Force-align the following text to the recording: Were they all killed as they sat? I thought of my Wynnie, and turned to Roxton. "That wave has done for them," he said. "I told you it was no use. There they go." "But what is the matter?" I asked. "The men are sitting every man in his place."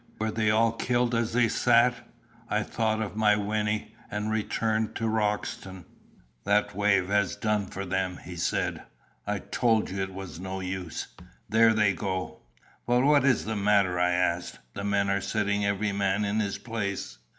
Were 0.17 0.31
they 0.31 0.49
all 0.49 0.71
killed 0.71 1.13
as 1.13 1.33
they 1.33 1.47
sat? 1.47 1.93
I 2.49 2.63
thought 2.63 3.03
of 3.03 3.15
my 3.15 3.35
Wynnie, 3.35 3.93
and 4.09 4.49
turned 4.49 4.95
to 4.95 5.07
Roxton. 5.07 5.85
"That 6.43 6.75
wave 6.75 7.09
has 7.09 7.35
done 7.35 7.67
for 7.67 7.85
them," 7.85 8.17
he 8.17 8.35
said. 8.35 8.81
"I 9.27 9.37
told 9.37 9.91
you 9.91 10.01
it 10.01 10.11
was 10.11 10.39
no 10.39 10.59
use. 10.59 11.09
There 11.47 11.75
they 11.75 11.93
go." 11.93 12.39
"But 12.87 13.03
what 13.03 13.23
is 13.23 13.45
the 13.45 13.55
matter?" 13.55 13.99
I 13.99 14.13
asked. 14.13 14.57
"The 14.73 14.83
men 14.83 15.07
are 15.07 15.21
sitting 15.21 15.63
every 15.63 15.91
man 15.91 16.25
in 16.25 16.39
his 16.39 16.57
place." 16.57 17.19